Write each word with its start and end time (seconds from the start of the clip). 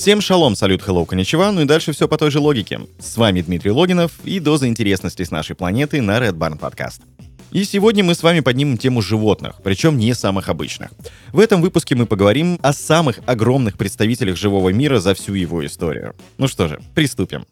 Всем 0.00 0.22
шалом, 0.22 0.56
салют, 0.56 0.80
hello, 0.80 1.04
коничева, 1.04 1.50
ну 1.50 1.60
и 1.60 1.66
дальше 1.66 1.92
все 1.92 2.08
по 2.08 2.16
той 2.16 2.30
же 2.30 2.40
логике. 2.40 2.80
С 2.98 3.18
вами 3.18 3.42
Дмитрий 3.42 3.70
Логинов 3.70 4.12
и 4.24 4.40
доза 4.40 4.66
интересности 4.66 5.24
с 5.24 5.30
нашей 5.30 5.54
планеты 5.54 6.00
на 6.00 6.16
Red 6.16 6.38
Barn 6.38 6.58
Podcast. 6.58 7.02
И 7.50 7.64
сегодня 7.64 8.02
мы 8.02 8.14
с 8.14 8.22
вами 8.22 8.40
поднимем 8.40 8.78
тему 8.78 9.02
животных, 9.02 9.56
причем 9.62 9.98
не 9.98 10.14
самых 10.14 10.48
обычных. 10.48 10.90
В 11.34 11.38
этом 11.38 11.60
выпуске 11.60 11.96
мы 11.96 12.06
поговорим 12.06 12.58
о 12.62 12.72
самых 12.72 13.20
огромных 13.26 13.76
представителях 13.76 14.38
живого 14.38 14.70
мира 14.70 15.00
за 15.00 15.12
всю 15.12 15.34
его 15.34 15.66
историю. 15.66 16.14
Ну 16.38 16.48
что 16.48 16.66
же, 16.66 16.80
приступим. 16.94 17.44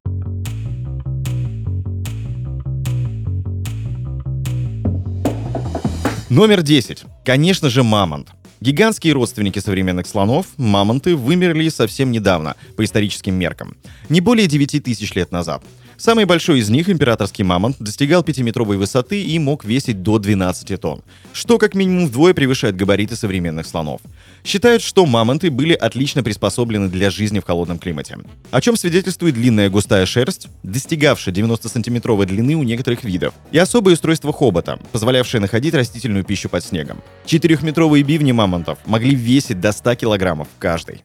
Номер 6.31 6.63
10. 6.63 7.05
Конечно 7.27 7.69
же, 7.69 7.83
мамонт. 7.83 8.29
Гигантские 8.61 9.13
родственники 9.13 9.61
современных 9.61 10.07
слонов, 10.07 10.47
мамонты, 10.57 11.15
вымерли 11.15 11.69
совсем 11.69 12.11
недавно, 12.11 12.57
по 12.77 12.85
историческим 12.85 13.35
меркам. 13.35 13.77
Не 14.09 14.21
более 14.21 14.49
9 14.49 14.83
тысяч 14.83 15.15
лет 15.15 15.31
назад. 15.31 15.63
Самый 15.99 16.27
большой 16.27 16.61
из 16.61 16.71
них, 16.71 16.89
императорский 16.89 17.43
мамонт, 17.43 17.77
достигал 17.81 18.23
5-метровой 18.23 18.77
высоты 18.77 19.21
и 19.21 19.37
мог 19.41 19.65
весить 19.65 20.01
до 20.05 20.21
12 20.21 20.81
тонн, 20.81 21.03
что 21.33 21.59
как 21.59 21.75
минимум 21.75 22.07
вдвое 22.07 22.35
превышает 22.35 22.77
габариты 22.77 23.17
современных 23.17 23.67
слонов. 23.67 24.01
Считают, 24.45 24.81
что 24.81 25.07
мамонты 25.07 25.51
были 25.51 25.73
отлично 25.73 26.23
приспособлены 26.23 26.89
для 26.89 27.11
жизни 27.11 27.41
в 27.41 27.45
холодном 27.45 27.81
климате. 27.81 28.17
О 28.53 28.61
чем 28.61 28.77
свидетельствует 28.77 29.35
длинная 29.35 29.71
густая 29.71 30.07
шерсть, 30.07 30.47
достигавшая 30.63 31.35
90-сантиметровой 31.35 32.27
длины 32.27 32.55
у 32.55 32.63
некоторых 32.63 33.03
видов, 33.03 33.35
и 33.51 33.59
особое 33.59 33.95
устройство 33.95 34.33
хобота, 34.33 34.79
позволявшее 34.93 35.41
находить 35.41 35.75
растительную 35.75 36.23
пищу 36.23 36.49
под 36.49 36.65
снегом. 36.65 37.03
Четырехметровые 37.27 38.05
бивни 38.05 38.31
мамонтов 38.31 38.79
могли 38.87 39.17
весить 39.17 39.61
до 39.61 39.73
100 39.73 39.97
килограммов 39.97 40.47
каждый. 40.61 41.03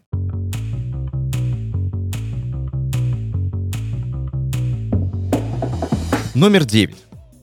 Номер 6.36 6.66
9. 6.66 6.96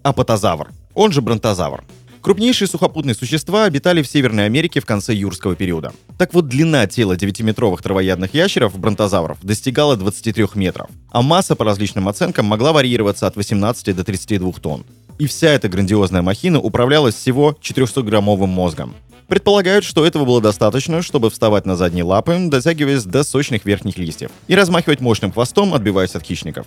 Апатозавр, 0.02 0.72
он 0.94 1.12
же 1.12 1.20
бронтозавр. 1.22 1.84
Крупнейшие 2.22 2.66
сухопутные 2.66 3.14
существа 3.14 3.64
обитали 3.64 4.02
в 4.02 4.08
Северной 4.08 4.47
Америке 4.47 4.80
в 4.80 4.84
конце 4.84 5.14
юрского 5.14 5.55
периода. 5.55 5.92
Так 6.19 6.34
вот, 6.34 6.48
длина 6.48 6.88
тела 6.88 7.12
9-метровых 7.12 7.82
травоядных 7.82 8.34
ящеров, 8.34 8.77
бронтозавров, 8.77 9.38
достигала 9.42 9.97
23 9.97 10.48
метров, 10.56 10.88
а 11.12 11.22
масса 11.22 11.55
по 11.55 11.64
различным 11.64 12.08
оценкам 12.08 12.47
могла 12.47 12.72
варьироваться 12.72 13.28
от 13.28 13.36
18 13.36 13.94
до 13.94 14.02
32 14.02 14.52
тонн. 14.55 14.84
И 15.20 15.28
вся 15.28 15.50
эта 15.50 15.69
грандиозная 15.69 16.22
махина 16.22 16.58
управлялась 16.58 17.14
всего 17.14 17.56
400-граммовым 17.62 18.48
мозгом. 18.48 18.97
Предполагают, 19.28 19.84
что 19.84 20.04
этого 20.04 20.25
было 20.25 20.41
достаточно, 20.41 21.00
чтобы 21.00 21.30
вставать 21.30 21.64
на 21.64 21.77
задние 21.77 22.02
лапы, 22.02 22.36
дотягиваясь 22.48 23.04
до 23.04 23.22
сочных 23.22 23.64
верхних 23.64 23.98
листьев, 23.98 24.32
и 24.48 24.56
размахивать 24.56 25.00
мощным 25.00 25.30
хвостом, 25.30 25.75
отбиваясь 25.75 26.16
от 26.16 26.25
хищников. 26.25 26.66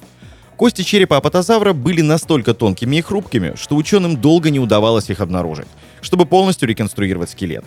Кости 0.57 0.83
черепа 0.83 1.17
апатозавра 1.17 1.73
были 1.73 2.01
настолько 2.01 2.53
тонкими 2.53 2.97
и 2.97 3.01
хрупкими, 3.01 3.53
что 3.55 3.75
ученым 3.75 4.17
долго 4.17 4.49
не 4.49 4.59
удавалось 4.59 5.09
их 5.09 5.19
обнаружить, 5.19 5.67
чтобы 6.01 6.25
полностью 6.25 6.69
реконструировать 6.69 7.31
скелет. 7.31 7.65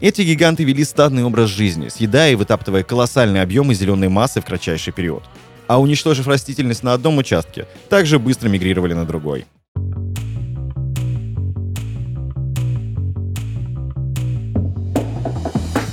Эти 0.00 0.22
гиганты 0.22 0.64
вели 0.64 0.84
стадный 0.84 1.24
образ 1.24 1.48
жизни, 1.48 1.88
съедая 1.88 2.32
и 2.32 2.34
вытаптывая 2.34 2.82
колоссальные 2.82 3.42
объемы 3.42 3.74
зеленой 3.74 4.08
массы 4.08 4.40
в 4.40 4.44
кратчайший 4.44 4.92
период. 4.92 5.22
А 5.68 5.80
уничтожив 5.80 6.26
растительность 6.26 6.82
на 6.82 6.92
одном 6.92 7.18
участке, 7.18 7.66
также 7.88 8.18
быстро 8.18 8.48
мигрировали 8.48 8.92
на 8.92 9.04
другой. 9.04 9.46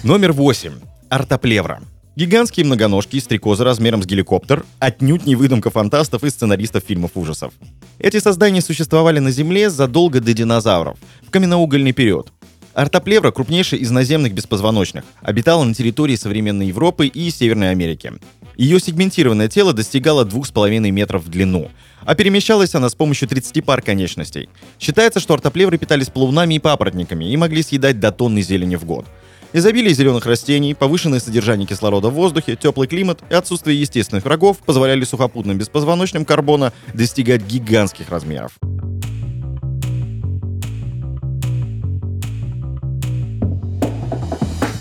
Номер 0.04 0.34
8. 0.34 0.74
Артоплевра. 1.10 1.80
Гигантские 2.16 2.64
многоножки 2.68 3.16
и 3.16 3.20
стрекозы 3.20 3.64
размером 3.64 4.04
с 4.04 4.06
геликоптер 4.06 4.64
отнюдь 4.78 5.26
не 5.26 5.36
выдумка 5.36 5.72
фантастов 5.72 6.24
и 6.24 6.30
сценаристов 6.30 6.84
фильмов 6.88 7.12
ужасов. 7.16 7.54
Эти 7.98 8.20
создания 8.20 8.62
существовали 8.62 9.18
на 9.18 9.32
Земле 9.32 9.72
задолго 9.72 10.22
до 10.22 10.32
динозавров, 10.32 11.00
в 11.26 11.32
каменноугольный 11.32 11.92
период. 11.92 12.32
Артоплевра, 12.76 13.32
крупнейшая 13.32 13.80
из 13.80 13.90
наземных 13.90 14.34
беспозвоночных, 14.34 15.04
обитала 15.22 15.64
на 15.64 15.74
территории 15.74 16.16
современной 16.16 16.68
Европы 16.68 17.08
и 17.08 17.32
Северной 17.32 17.72
Америки. 17.72 18.14
Ее 18.58 18.80
сегментированное 18.80 19.48
тело 19.48 19.74
достигало 19.74 20.24
2,5 20.24 20.92
метров 20.92 21.24
в 21.24 21.30
длину, 21.30 21.72
а 22.06 22.14
перемещалась 22.14 22.76
она 22.76 22.90
с 22.90 22.96
помощью 22.96 23.28
30 23.28 23.66
пар 23.66 23.82
конечностей. 23.82 24.50
Считается, 24.80 25.20
что 25.20 25.34
артоплевры 25.34 25.80
питались 25.80 26.10
плавунами 26.10 26.56
и 26.56 26.60
папоротниками 26.60 27.26
и 27.26 27.38
могли 27.38 27.64
съедать 27.64 28.00
до 28.00 28.12
тонны 28.12 28.44
зелени 28.44 28.76
в 28.76 28.86
год– 28.86 29.08
Изобилие 29.56 29.94
зеленых 29.94 30.26
растений, 30.26 30.74
повышенное 30.74 31.20
содержание 31.20 31.68
кислорода 31.68 32.10
в 32.10 32.16
воздухе, 32.16 32.56
теплый 32.56 32.88
климат 32.88 33.20
и 33.30 33.36
отсутствие 33.36 33.80
естественных 33.80 34.26
врагов 34.26 34.58
позволяли 34.58 35.04
сухопутным 35.04 35.60
беспозвоночным 35.60 36.26
карбона 36.26 36.74
достигать 36.96 37.44
гигантских 37.44 38.10
размеров. 38.10 38.54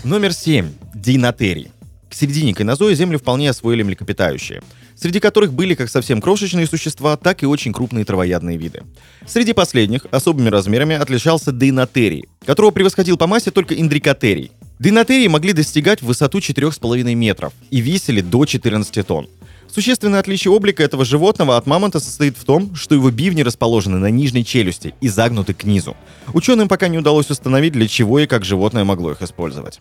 Номер 0.03 0.33
7. 0.33 0.69
Динотерий. 0.95 1.67
К 2.09 2.15
середине 2.15 2.55
кайнозоя 2.55 2.95
Землю 2.95 3.19
вполне 3.19 3.51
освоили 3.51 3.83
млекопитающие, 3.83 4.63
среди 4.95 5.19
которых 5.19 5.53
были 5.53 5.75
как 5.75 5.89
совсем 5.89 6.19
крошечные 6.19 6.65
существа, 6.65 7.15
так 7.15 7.43
и 7.43 7.45
очень 7.45 7.73
крупные 7.73 8.05
травоядные 8.05 8.57
виды. 8.57 8.81
Среди 9.27 9.53
последних 9.53 10.05
особыми 10.09 10.49
размерами 10.49 10.95
отличался 10.95 11.51
дейнотерий, 11.51 12.27
которого 12.45 12.71
превосходил 12.71 13.17
по 13.17 13.27
массе 13.27 13.51
только 13.51 13.73
индрикотерий, 13.73 14.51
Динотерии 14.79 15.27
могли 15.27 15.53
достигать 15.53 16.01
в 16.01 16.07
высоту 16.07 16.39
4,5 16.39 17.13
метров 17.13 17.53
и 17.69 17.79
весили 17.79 18.21
до 18.21 18.45
14 18.45 19.05
тонн. 19.05 19.27
Существенное 19.71 20.19
отличие 20.19 20.51
облика 20.51 20.83
этого 20.83 21.05
животного 21.05 21.57
от 21.57 21.67
мамонта 21.67 21.99
состоит 21.99 22.37
в 22.37 22.43
том, 22.43 22.75
что 22.75 22.95
его 22.95 23.11
бивни 23.11 23.43
расположены 23.43 23.97
на 23.97 24.09
нижней 24.09 24.43
челюсти 24.43 24.93
и 24.99 25.09
загнуты 25.09 25.53
к 25.53 25.63
низу. 25.63 25.95
Ученым 26.33 26.67
пока 26.67 26.87
не 26.87 26.97
удалось 26.97 27.29
установить, 27.29 27.73
для 27.73 27.87
чего 27.87 28.19
и 28.19 28.27
как 28.27 28.45
животное 28.45 28.83
могло 28.83 29.11
их 29.11 29.21
использовать. 29.21 29.79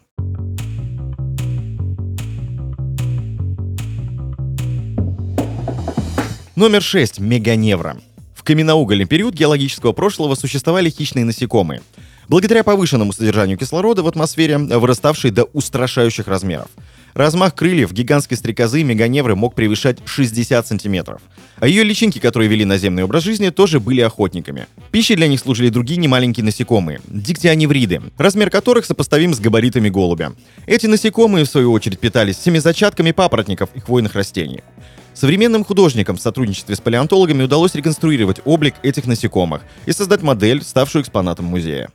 Номер 6.55 6.83
6. 6.83 7.19
Меганевра. 7.19 7.97
В 8.35 8.43
каменноугольный 8.45 9.07
период 9.07 9.35
геологического 9.35 9.93
прошлого 9.93 10.35
существовали 10.35 10.91
хищные 10.91 11.25
насекомые– 11.25 11.81
благодаря 12.29 12.65
повышенному 12.65 13.13
содержанию 13.13 13.59
кислорода 13.59 14.03
в 14.03 14.09
атмосфере, 14.09 14.59
выраставшей 14.59 15.31
до 15.31 15.45
устрашающих 15.45 16.27
размеров. 16.29 16.69
Размах 17.15 17.55
крыльев 17.55 17.93
гигантской 17.93 18.39
стрекозы 18.39 18.83
меганевры 18.83 19.37
мог 19.37 19.55
превышать 19.55 19.99
60 20.07 20.67
сантиметров. 20.67 21.21
А 21.59 21.69
ее 21.69 21.85
личинки, 21.85 22.19
которые 22.19 22.49
вели 22.49 22.65
наземный 22.65 23.05
образ 23.05 23.23
жизни, 23.23 23.51
тоже 23.51 23.81
были 23.81 24.01
охотниками. 24.01 24.67
Пищей 24.91 25.15
для 25.15 25.29
них 25.29 25.41
служили 25.41 25.69
другие 25.69 26.01
немаленькие 26.01 26.45
насекомые– 26.45 27.01
диктионевриды, 27.09 28.01
размер 28.17 28.51
которых 28.51 28.87
сопоставим 28.87 29.35
с 29.35 29.41
габаритами 29.41 29.91
голубя. 29.91 30.33
Эти 30.67 30.87
насекомые, 30.87 31.45
в 31.45 31.49
свою 31.49 31.73
очередь, 31.73 32.01
питались 32.01 32.39
семизачатками 32.39 33.13
папоротников 33.13 33.69
и 33.75 33.81
хвойных 33.81 34.15
растений. 34.15 34.63
Современным 35.15 35.65
художникам 35.65 36.17
в 36.17 36.21
сотрудничестве 36.21 36.75
с 36.75 36.81
палеонтологами 36.81 37.43
удалось 37.43 37.75
реконструировать 37.75 38.41
облик 38.45 38.75
этих 38.83 39.07
насекомых 39.07 39.63
и 39.87 39.93
создать 39.93 40.23
модель, 40.23 40.63
ставшую 40.63 41.03
экспонатом 41.03 41.47
музея. 41.47 41.91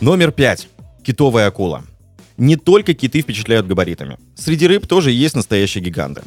Номер 0.00 0.32
пять. 0.32 0.68
Китовая 1.04 1.46
акула. 1.46 1.84
Не 2.36 2.56
только 2.56 2.92
киты 2.94 3.22
впечатляют 3.22 3.68
габаритами. 3.68 4.18
Среди 4.34 4.66
рыб 4.66 4.88
тоже 4.88 5.12
есть 5.12 5.36
настоящие 5.36 5.84
гиганты. 5.84 6.22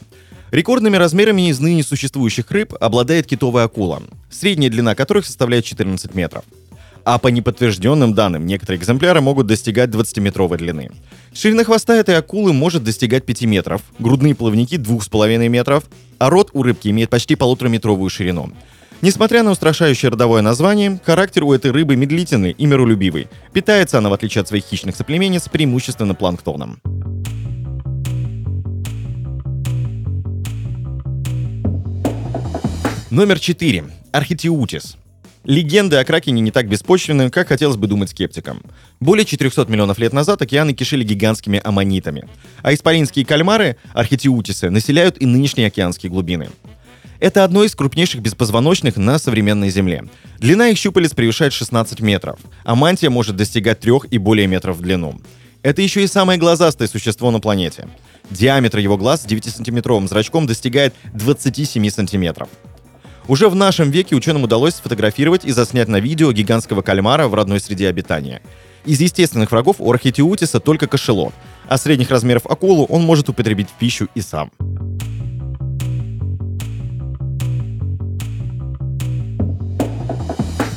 Рекордными 0.52 0.96
размерами 0.96 1.50
из 1.50 1.60
ныне 1.60 1.84
существующих 1.84 2.50
рыб 2.52 2.74
обладает 2.80 3.28
китовая 3.28 3.66
акула, 3.66 4.02
средняя 4.32 4.72
длина 4.72 4.96
которых 4.96 5.26
составляет 5.26 5.66
14 5.66 6.16
метров. 6.16 6.46
А 7.06 7.20
по 7.20 7.28
неподтвержденным 7.28 8.16
данным, 8.16 8.48
некоторые 8.48 8.82
экземпляры 8.82 9.22
могут 9.22 9.46
достигать 9.46 9.92
20-метровой 9.92 10.58
длины. 10.58 10.90
Ширина 11.36 11.64
хвоста 11.64 11.96
этой 11.96 12.18
акулы 12.18 12.52
может 12.52 12.84
достигать 12.84 13.28
5 13.28 13.44
метров, 13.44 13.84
грудные 14.00 14.34
плавники 14.34 14.74
2,5 14.74 15.48
метров, 15.48 15.84
а 16.18 16.32
рот 16.32 16.50
у 16.54 16.64
рыбки 16.64 16.88
имеет 16.88 17.12
почти 17.12 17.36
полутораметровую 17.36 18.10
ширину. 18.10 18.52
Несмотря 19.04 19.44
на 19.44 19.52
устрашающее 19.52 20.10
родовое 20.10 20.42
название, 20.42 21.00
характер 21.06 21.44
у 21.44 21.54
этой 21.54 21.70
рыбы 21.70 21.96
медлительный 21.96 22.52
и 22.52 22.66
миролюбивый. 22.66 23.28
Питается 23.54 24.00
она, 24.00 24.10
в 24.10 24.14
отличие 24.14 24.42
от 24.42 24.48
своих 24.48 24.64
хищных 24.66 24.96
соплеменниц, 24.96 25.48
преимущественно 25.48 26.16
планктоном. 26.16 26.82
Номер 33.12 33.40
4. 33.40 33.84
Архитиутис. 34.12 34.98
Легенды 35.46 35.98
о 35.98 36.04
Кракене 36.04 36.42
не 36.42 36.50
так 36.50 36.68
беспочвенны, 36.68 37.30
как 37.30 37.50
хотелось 37.50 37.78
бы 37.78 37.86
думать 37.86 38.10
скептикам. 38.10 38.64
Более 39.00 39.26
400 39.26 39.68
миллионов 39.68 40.00
лет 40.00 40.12
назад 40.12 40.42
океаны 40.42 40.74
кишили 40.74 41.04
гигантскими 41.04 41.62
аммонитами, 41.64 42.28
а 42.64 42.74
исполинские 42.74 43.26
кальмары, 43.26 43.78
архитиутисы, 43.94 44.72
населяют 44.72 45.22
и 45.22 45.28
нынешние 45.28 45.68
океанские 45.68 46.12
глубины. 46.12 46.50
Это 47.20 47.44
одно 47.44 47.64
из 47.64 47.76
крупнейших 47.76 48.22
беспозвоночных 48.22 48.98
на 48.98 49.20
современной 49.20 49.70
Земле. 49.70 50.06
Длина 50.40 50.70
их 50.70 50.80
щупалец 50.80 51.14
превышает 51.14 51.54
16 51.54 52.00
метров, 52.02 52.40
а 52.64 52.76
мантия 52.76 53.12
может 53.12 53.36
достигать 53.36 53.80
3 53.80 53.92
и 54.10 54.18
более 54.18 54.48
метров 54.48 54.78
в 54.78 54.82
длину. 54.82 55.22
Это 55.62 55.84
еще 55.84 56.04
и 56.04 56.08
самое 56.08 56.40
глазастое 56.40 56.88
существо 56.88 57.30
на 57.30 57.40
планете. 57.40 57.88
Диаметр 58.32 58.80
его 58.80 58.98
глаз 58.98 59.22
с 59.22 59.26
9-сантиметровым 59.28 60.08
зрачком 60.08 60.48
достигает 60.48 60.96
27 61.14 61.90
сантиметров. 61.90 62.50
Уже 63.28 63.50
в 63.50 63.56
нашем 63.56 63.90
веке 63.90 64.16
ученым 64.16 64.44
удалось 64.44 64.76
сфотографировать 64.76 65.46
и 65.46 65.52
заснять 65.52 65.88
на 65.88 66.00
видео 66.00 66.32
гигантского 66.32 66.84
кальмара 66.84 67.28
в 67.28 67.34
родной 67.34 67.60
среде 67.60 67.88
обитания. 67.88 68.42
Из 68.86 69.02
естественных 69.02 69.52
врагов 69.52 69.78
у 69.80 69.92
архитиутиса 69.92 70.60
только 70.60 70.88
кошелот, 70.88 71.34
а 71.68 71.78
средних 71.78 72.12
размеров 72.12 72.46
акулу 72.46 72.86
он 72.86 73.02
может 73.02 73.28
употребить 73.30 73.70
в 73.70 73.74
пищу 73.74 74.08
и 74.14 74.22
сам. 74.22 74.52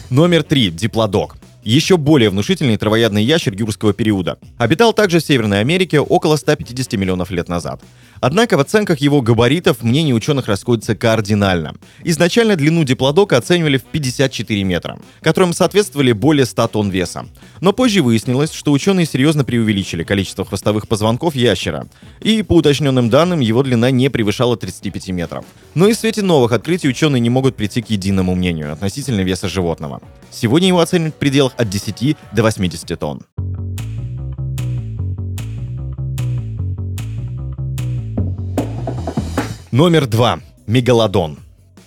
Номер 0.09 0.43
три. 0.43 0.71
Диплодок 0.71 1.38
еще 1.75 1.99
более 1.99 2.31
внушительный 2.31 2.79
травоядный 2.79 3.23
ящер 3.23 3.55
юрского 3.55 3.93
периода. 3.93 4.39
Обитал 4.57 4.95
также 4.95 5.21
в 5.21 5.25
Северной 5.25 5.61
Америке 5.61 6.01
около 6.01 6.37
150 6.37 6.95
миллионов 6.95 7.31
лет 7.31 7.49
назад. 7.49 7.83
Однако 8.21 8.57
в 8.57 8.61
оценках 8.61 8.99
его 8.99 9.21
габаритов 9.21 9.83
мнения 9.83 10.13
ученых 10.13 10.49
расходятся 10.49 10.97
кардинально. 10.97 11.75
Изначально 12.05 12.57
длину 12.57 12.85
диплодока 12.85 13.37
оценивали 13.37 13.77
в 13.77 13.85
54 13.85 14.65
метра, 14.65 14.99
которым 15.21 15.53
соответствовали 15.53 16.13
более 16.13 16.47
100 16.47 16.69
тонн 16.69 16.91
веса. 16.91 17.27
Но 17.61 17.73
позже 17.73 18.03
выяснилось, 18.03 18.53
что 18.53 18.73
ученые 18.73 19.07
серьезно 19.07 19.45
преувеличили 19.45 20.03
количество 20.05 20.45
хвостовых 20.45 20.89
позвонков 20.89 21.35
ящера, 21.35 21.87
и 22.21 22.43
по 22.43 22.55
уточненным 22.55 23.11
данным 23.11 23.41
его 23.41 23.63
длина 23.63 23.91
не 23.91 24.09
превышала 24.09 24.57
35 24.57 25.09
метров. 25.11 25.45
Но 25.75 25.87
и 25.87 25.93
в 25.93 25.97
свете 25.97 26.23
новых 26.23 26.53
открытий 26.53 26.89
ученые 26.89 27.21
не 27.21 27.31
могут 27.31 27.57
прийти 27.57 27.83
к 27.83 27.91
единому 27.91 28.35
мнению 28.35 28.73
относительно 28.73 29.21
веса 29.21 29.49
животного. 29.49 30.01
Сегодня 30.31 30.69
его 30.69 30.81
оценивают 30.81 31.15
в 31.15 31.19
пределах 31.19 31.53
от 31.59 31.69
10 31.69 32.17
до 32.33 32.43
80 32.43 32.99
тонн. 32.99 33.23
Номер 39.71 40.07
два. 40.07 40.41
Мегалодон. 40.67 41.39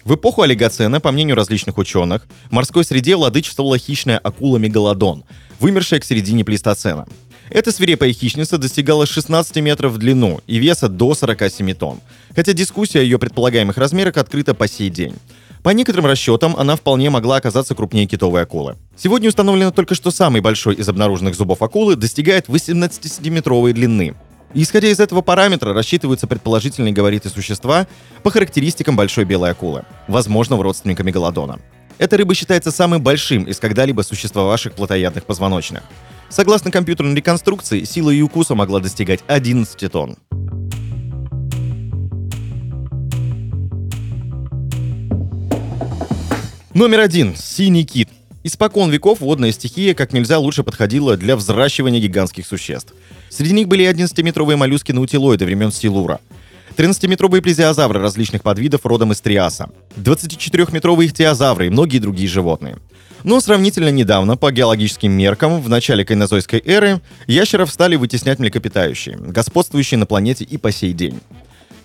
В 0.03 0.15
эпоху 0.15 0.41
олигоцена, 0.41 0.99
по 0.99 1.11
мнению 1.11 1.35
различных 1.35 1.77
ученых, 1.77 2.27
в 2.49 2.51
морской 2.51 2.83
среде 2.83 3.15
владычествовала 3.15 3.77
хищная 3.77 4.17
акула 4.17 4.57
мегалодон, 4.57 5.23
вымершая 5.59 5.99
к 5.99 6.05
середине 6.05 6.43
плейстоцена. 6.43 7.07
Эта 7.49 7.71
свирепая 7.71 8.13
хищница 8.13 8.57
достигала 8.57 9.05
16 9.05 9.57
метров 9.57 9.91
в 9.91 9.97
длину 9.97 10.39
и 10.47 10.57
веса 10.57 10.87
до 10.87 11.13
47 11.13 11.73
тонн, 11.73 11.99
хотя 12.35 12.53
дискуссия 12.53 12.99
о 12.99 13.03
ее 13.03 13.19
предполагаемых 13.19 13.77
размерах 13.77 14.17
открыта 14.17 14.53
по 14.53 14.67
сей 14.67 14.89
день. 14.89 15.15
По 15.63 15.69
некоторым 15.69 16.07
расчетам, 16.07 16.55
она 16.55 16.75
вполне 16.75 17.11
могла 17.11 17.35
оказаться 17.35 17.75
крупнее 17.75 18.07
китовой 18.07 18.41
акулы. 18.41 18.77
Сегодня 18.97 19.29
установлено 19.29 19.71
только, 19.71 19.93
что 19.93 20.09
самый 20.09 20.41
большой 20.41 20.75
из 20.75 20.89
обнаруженных 20.89 21.35
зубов 21.35 21.61
акулы 21.61 21.95
достигает 21.95 22.47
18-сантиметровой 22.47 23.73
длины. 23.73 24.15
исходя 24.53 24.89
из 24.89 24.99
этого 24.99 25.21
параметра 25.21 25.73
рассчитываются 25.73 26.27
предположительные 26.27 26.93
габариты 26.93 27.29
существа 27.29 27.87
по 28.23 28.31
характеристикам 28.31 28.95
большой 28.95 29.23
белой 29.23 29.51
акулы, 29.51 29.85
возможного 30.07 30.63
родственника 30.63 31.03
мегалодона. 31.03 31.59
Эта 31.99 32.17
рыба 32.17 32.33
считается 32.33 32.71
самым 32.71 33.01
большим 33.01 33.43
из 33.43 33.59
когда-либо 33.59 34.01
существовавших 34.01 34.73
плотоядных 34.73 35.25
позвоночных. 35.25 35.83
Согласно 36.29 36.71
компьютерной 36.71 37.15
реконструкции, 37.15 37.83
сила 37.83 38.09
ее 38.09 38.23
укуса 38.23 38.55
могла 38.55 38.79
достигать 38.79 39.19
11 39.27 39.91
тонн. 39.91 40.17
Номер 46.73 47.01
один. 47.01 47.35
Синий 47.35 47.83
кит. 47.83 48.07
Испокон 48.43 48.89
веков 48.91 49.19
водная 49.19 49.51
стихия 49.51 49.93
как 49.93 50.13
нельзя 50.13 50.39
лучше 50.39 50.63
подходила 50.63 51.17
для 51.17 51.35
взращивания 51.35 51.99
гигантских 51.99 52.47
существ. 52.47 52.93
Среди 53.29 53.53
них 53.53 53.67
были 53.67 53.85
11-метровые 53.85 54.55
моллюски-наутилоиды 54.55 55.43
времен 55.43 55.73
Силура, 55.73 56.21
13-метровые 56.77 57.41
плезиозавры 57.41 57.99
различных 57.99 58.41
подвидов 58.41 58.85
родом 58.85 59.11
из 59.11 59.19
Триаса, 59.19 59.69
24-метровые 59.97 61.07
ихтиозавры 61.07 61.67
и 61.67 61.69
многие 61.69 61.99
другие 61.99 62.29
животные. 62.29 62.77
Но 63.25 63.41
сравнительно 63.41 63.89
недавно, 63.89 64.37
по 64.37 64.49
геологическим 64.49 65.11
меркам, 65.11 65.61
в 65.61 65.67
начале 65.67 66.05
кайнозойской 66.05 66.63
эры, 66.65 67.01
ящеров 67.27 67.69
стали 67.69 67.97
вытеснять 67.97 68.39
млекопитающие, 68.39 69.17
господствующие 69.17 69.97
на 69.97 70.05
планете 70.05 70.45
и 70.45 70.57
по 70.57 70.71
сей 70.71 70.93
день. 70.93 71.19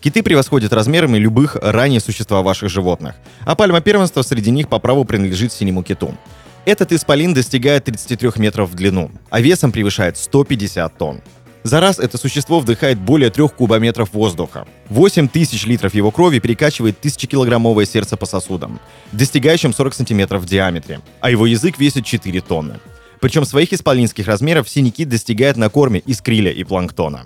Киты 0.06 0.22
превосходят 0.22 0.72
размерами 0.72 1.18
любых 1.18 1.56
ранее 1.60 1.98
существовавших 1.98 2.68
животных, 2.68 3.16
а 3.44 3.56
пальма 3.56 3.80
первенства 3.80 4.22
среди 4.22 4.52
них 4.52 4.68
по 4.68 4.78
праву 4.78 5.04
принадлежит 5.04 5.52
синему 5.52 5.82
киту. 5.82 6.14
Этот 6.64 6.92
исполин 6.92 7.34
достигает 7.34 7.86
33 7.86 8.30
метров 8.36 8.70
в 8.70 8.76
длину, 8.76 9.10
а 9.30 9.40
весом 9.40 9.72
превышает 9.72 10.16
150 10.16 10.96
тонн. 10.96 11.22
За 11.64 11.80
раз 11.80 11.98
это 11.98 12.18
существо 12.18 12.60
вдыхает 12.60 13.00
более 13.00 13.30
3 13.30 13.48
кубометров 13.48 14.12
воздуха. 14.12 14.68
8 14.90 15.26
тысяч 15.26 15.66
литров 15.66 15.92
его 15.92 16.12
крови 16.12 16.38
перекачивает 16.38 17.00
тысячекилограммовое 17.00 17.84
сердце 17.84 18.16
по 18.16 18.26
сосудам, 18.26 18.78
достигающим 19.10 19.74
40 19.74 19.92
сантиметров 19.92 20.42
в 20.42 20.46
диаметре, 20.46 21.00
а 21.20 21.30
его 21.32 21.46
язык 21.46 21.80
весит 21.80 22.04
4 22.04 22.40
тонны. 22.42 22.78
Причем 23.20 23.44
своих 23.44 23.72
исполинских 23.72 24.28
размеров 24.28 24.68
синий 24.68 25.04
достигает 25.04 25.56
на 25.56 25.68
корме 25.68 25.98
из 25.98 26.20
криля 26.20 26.52
и 26.52 26.62
планктона. 26.62 27.24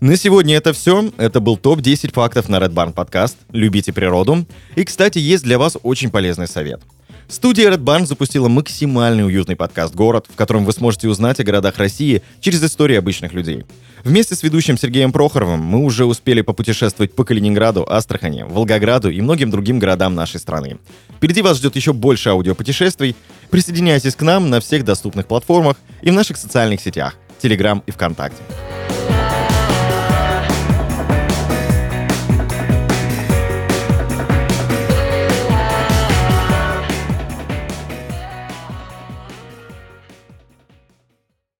На 0.00 0.16
сегодня 0.16 0.56
это 0.56 0.72
все. 0.72 1.12
Это 1.18 1.40
был 1.40 1.58
топ-10 1.58 2.14
фактов 2.14 2.48
на 2.48 2.56
Red 2.56 2.72
Barn 2.72 2.94
подкаст. 2.94 3.36
Любите 3.52 3.92
природу. 3.92 4.46
И, 4.74 4.84
кстати, 4.84 5.18
есть 5.18 5.44
для 5.44 5.58
вас 5.58 5.76
очень 5.82 6.10
полезный 6.10 6.48
совет. 6.48 6.80
Студия 7.28 7.70
Red 7.70 7.84
Barn 7.84 8.06
запустила 8.06 8.48
максимальный 8.48 9.26
уютный 9.26 9.56
подкаст 9.56 9.94
«Город», 9.94 10.24
в 10.30 10.36
котором 10.36 10.64
вы 10.64 10.72
сможете 10.72 11.06
узнать 11.06 11.38
о 11.38 11.44
городах 11.44 11.76
России 11.76 12.22
через 12.40 12.64
истории 12.64 12.96
обычных 12.96 13.34
людей. 13.34 13.66
Вместе 14.02 14.34
с 14.34 14.42
ведущим 14.42 14.78
Сергеем 14.78 15.12
Прохоровым 15.12 15.60
мы 15.60 15.84
уже 15.84 16.06
успели 16.06 16.40
попутешествовать 16.40 17.14
по 17.14 17.24
Калининграду, 17.24 17.86
Астрахани, 17.86 18.46
Волгограду 18.48 19.10
и 19.10 19.20
многим 19.20 19.50
другим 19.50 19.78
городам 19.78 20.14
нашей 20.14 20.40
страны. 20.40 20.78
Впереди 21.14 21.42
вас 21.42 21.58
ждет 21.58 21.76
еще 21.76 21.92
больше 21.92 22.30
аудиопутешествий. 22.30 23.14
Присоединяйтесь 23.50 24.14
к 24.14 24.22
нам 24.22 24.48
на 24.48 24.60
всех 24.60 24.82
доступных 24.82 25.26
платформах 25.26 25.76
и 26.00 26.10
в 26.10 26.14
наших 26.14 26.38
социальных 26.38 26.80
сетях, 26.80 27.16
Телеграм 27.38 27.82
и 27.86 27.90
ВКонтакте. 27.90 28.42